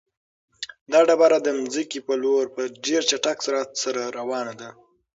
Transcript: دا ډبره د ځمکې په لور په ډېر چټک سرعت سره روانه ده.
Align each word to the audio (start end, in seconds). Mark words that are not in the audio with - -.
دا 0.91 0.99
ډبره 1.07 1.37
د 1.41 1.47
ځمکې 1.73 1.99
په 2.07 2.13
لور 2.23 2.45
په 2.55 2.61
ډېر 2.85 3.01
چټک 3.09 3.37
سرعت 3.45 3.69
سره 3.83 4.01
روانه 4.17 4.53
ده. 4.61 4.69